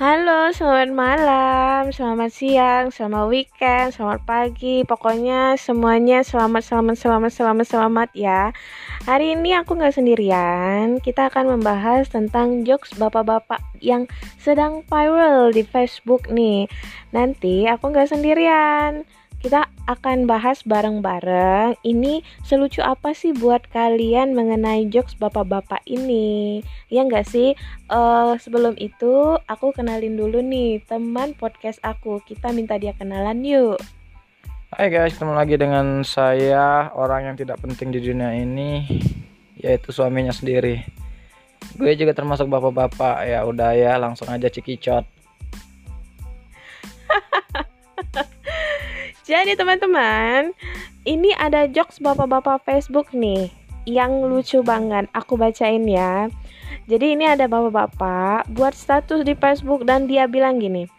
[0.00, 7.66] Halo, selamat malam, selamat siang, selamat weekend, selamat pagi, pokoknya semuanya selamat, selamat, selamat, selamat,
[7.68, 8.48] selamat ya.
[9.04, 14.08] Hari ini aku nggak sendirian, kita akan membahas tentang jokes bapak-bapak yang
[14.40, 16.64] sedang viral di Facebook nih.
[17.12, 19.04] Nanti aku nggak sendirian
[19.40, 21.74] kita akan bahas bareng-bareng.
[21.82, 26.62] Ini selucu apa sih buat kalian mengenai jokes bapak-bapak ini?
[26.86, 27.58] Ya nggak sih?
[27.90, 32.22] Uh, sebelum itu aku kenalin dulu nih teman podcast aku.
[32.22, 33.82] Kita minta dia kenalan yuk.
[34.70, 38.86] Hai guys, ketemu lagi dengan saya orang yang tidak penting di dunia ini
[39.58, 40.86] yaitu suaminya sendiri.
[41.74, 43.26] Gue juga termasuk bapak-bapak.
[43.26, 45.19] Ya udah ya langsung aja cikicot.
[49.30, 50.50] Jadi teman-teman,
[51.06, 53.46] ini ada jokes bapak-bapak Facebook nih
[53.86, 55.06] yang lucu banget.
[55.14, 56.26] Aku bacain ya.
[56.90, 60.90] Jadi ini ada bapak-bapak buat status di Facebook dan dia bilang gini.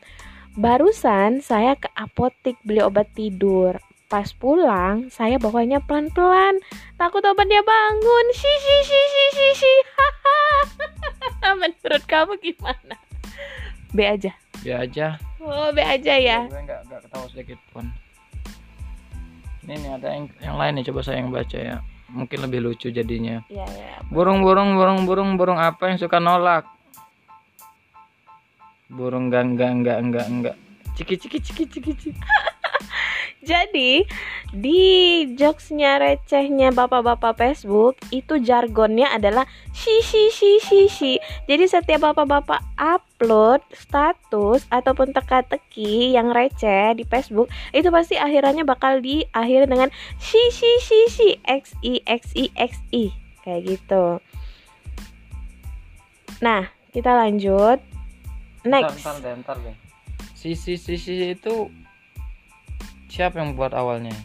[0.56, 3.76] Barusan saya ke apotik beli obat tidur.
[4.08, 6.64] Pas pulang, saya bawanya pelan-pelan.
[6.96, 8.26] Takut obatnya bangun.
[8.32, 9.74] Si si si si si si.
[11.60, 12.96] Menurut kamu gimana?
[13.92, 14.32] B aja.
[14.64, 15.20] B aja.
[15.44, 16.48] Oh, B aja ya.
[16.48, 17.92] Gue nggak nggak ketawa sedikit pun
[19.66, 21.78] ini nih ada yang yang lain nih coba saya yang baca ya.
[22.12, 23.40] Mungkin lebih lucu jadinya.
[23.48, 24.04] Ya, ya.
[24.12, 24.76] burung burung
[25.40, 26.68] burung apa yang suka nolak?
[28.92, 30.56] Burung enggak enggak enggak enggak enggak.
[31.00, 32.12] Ciki ciki ciki ciki ciki.
[33.42, 34.06] Jadi
[34.54, 34.82] di
[35.34, 41.12] jokesnya recehnya bapak-bapak Facebook itu jargonnya adalah si si si si si.
[41.50, 42.62] Jadi setiap bapak-bapak
[43.22, 50.42] upload status ataupun teka-teki yang receh di Facebook itu pasti akhirannya bakal diakhiri dengan si
[50.50, 53.14] si si si x i x i x i
[53.46, 54.18] kayak gitu.
[56.42, 57.78] Nah kita lanjut
[58.66, 59.06] next.
[59.06, 59.74] Ntar, ntar, ntar, ntar,
[60.34, 61.70] Si si si si itu
[63.06, 64.18] siapa yang buat awalnya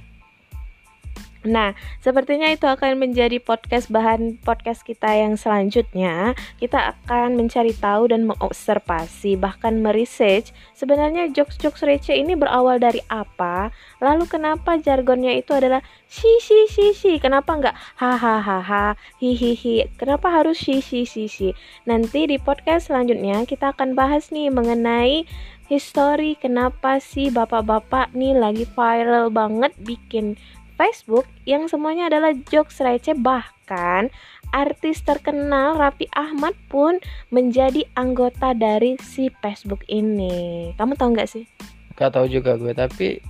[1.46, 6.34] Nah, sepertinya itu akan menjadi podcast bahan podcast kita yang selanjutnya.
[6.58, 13.70] Kita akan mencari tahu dan mengobservasi bahkan meresearch sebenarnya jokes-jokes receh ini berawal dari apa,
[14.02, 15.80] lalu kenapa jargonnya itu adalah
[16.10, 21.54] si si si si, kenapa enggak hahaha hihihi, kenapa harus si si si si.
[21.86, 25.24] Nanti di podcast selanjutnya kita akan bahas nih mengenai
[25.66, 30.38] history kenapa sih bapak-bapak nih lagi viral banget bikin
[30.76, 34.12] Facebook yang semuanya adalah jokes receh bahkan
[34.52, 37.00] artis terkenal Rapi Ahmad pun
[37.32, 40.70] menjadi anggota dari si Facebook ini.
[40.76, 41.48] Kamu tahu nggak sih?
[41.96, 43.24] Gak tahu juga gue tapi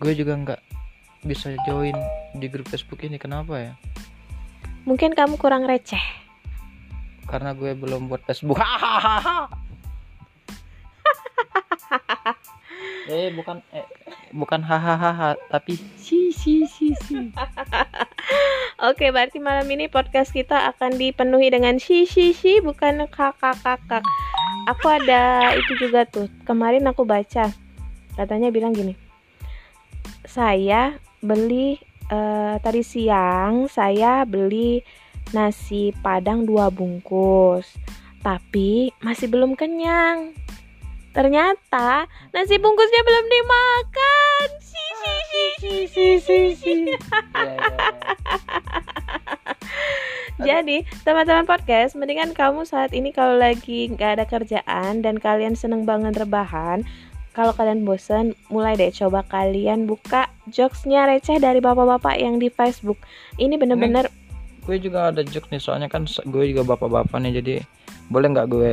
[0.00, 0.60] gue juga nggak
[1.24, 1.96] bisa join
[2.36, 3.72] di grup Facebook ini kenapa ya?
[4.84, 6.00] Mungkin kamu kurang receh.
[7.24, 8.60] Karena gue belum buat Facebook.
[8.60, 9.48] Hahaha.
[13.10, 13.84] eh bukan eh
[14.30, 17.30] bukan hahaha tapi si si si si
[18.80, 24.00] Oke, berarti malam ini podcast kita akan dipenuhi dengan si si si bukan kakak kakak.
[24.72, 26.32] Aku ada itu juga tuh.
[26.48, 27.52] Kemarin aku baca.
[28.16, 28.96] Katanya bilang gini.
[30.24, 31.76] Saya beli
[32.08, 34.80] uh, tadi siang saya beli
[35.36, 37.68] nasi padang dua bungkus.
[38.24, 40.32] Tapi masih belum kenyang.
[41.12, 44.19] Ternyata nasi bungkusnya belum dimakan.
[44.60, 46.56] Si si si si si si.
[46.56, 46.74] si.
[50.40, 55.84] Jadi teman-teman podcast, mendingan kamu saat ini kalau lagi nggak ada kerjaan dan kalian seneng
[55.84, 56.80] banget rebahan,
[57.36, 62.96] kalau kalian bosen, mulai deh coba kalian buka jokesnya receh dari bapak-bapak yang di Facebook.
[63.36, 64.08] Ini bener-bener.
[64.64, 67.54] Gue juga ada jokes nih, soalnya kan gue juga bapak-bapak nih, jadi
[68.10, 68.72] boleh nggak gue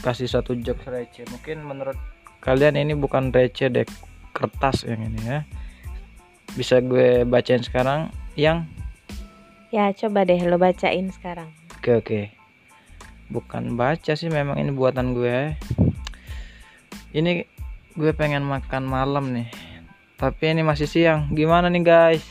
[0.00, 1.98] kasih satu jokes receh mungkin menurut
[2.40, 3.84] kalian ini bukan receh deh
[4.38, 5.42] kertas yang ini ya.
[6.54, 8.14] Bisa gue bacain sekarang?
[8.38, 8.70] Yang?
[9.74, 11.50] Ya coba deh lo bacain sekarang.
[11.74, 12.20] Oke oke.
[13.28, 15.58] Bukan baca sih memang ini buatan gue.
[17.10, 17.42] Ini
[17.98, 19.50] gue pengen makan malam nih.
[20.14, 21.34] Tapi ini masih siang.
[21.34, 22.24] Gimana nih guys?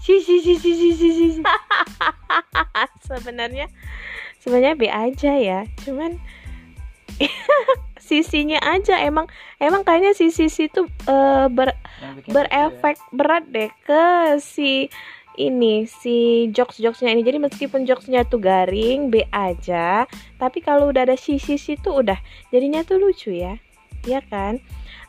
[0.00, 1.42] Si si si si si si si.
[3.10, 3.68] Sebenarnya
[4.40, 5.60] sebenarnya B aja ya.
[5.84, 6.16] Cuman
[8.10, 8.98] sisinya aja.
[8.98, 9.30] Emang
[9.62, 11.78] emang kayaknya si sisi itu uh, ber
[12.26, 13.06] berefek ya.
[13.14, 14.90] berat deh ke si
[15.38, 17.22] ini si jokes jokesnya ini.
[17.22, 20.10] Jadi meskipun jokesnya tuh garing B aja
[20.42, 22.18] tapi kalau udah ada si sisi tuh udah
[22.50, 23.62] jadinya tuh lucu ya.
[24.02, 24.58] Ya kan?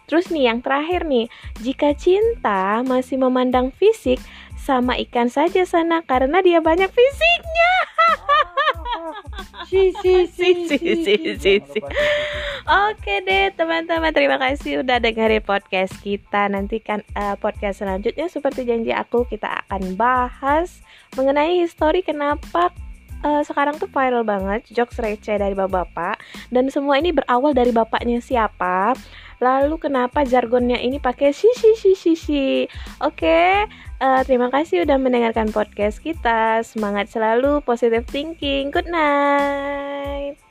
[0.06, 1.31] Terus nih yang terakhir nih
[1.63, 4.19] jika cinta masih memandang fisik
[4.59, 7.71] sama ikan saja sana karena dia banyak fisiknya.
[9.71, 11.80] Si si si si si si, si.
[12.72, 14.16] Oke deh teman-teman.
[14.16, 16.48] Terima kasih udah dengerin podcast kita.
[16.48, 18.32] Nanti kan uh, podcast selanjutnya.
[18.32, 20.80] Seperti janji aku kita akan bahas
[21.20, 22.72] mengenai histori kenapa
[23.28, 26.24] uh, sekarang tuh viral banget jokes receh dari bapak-bapak.
[26.48, 28.96] Dan semua ini berawal dari bapaknya siapa.
[29.44, 32.72] Lalu kenapa jargonnya ini pakai si si si si si.
[33.04, 33.68] Oke
[34.00, 36.64] uh, terima kasih udah mendengarkan podcast kita.
[36.64, 38.72] Semangat selalu positive thinking.
[38.72, 40.50] Good night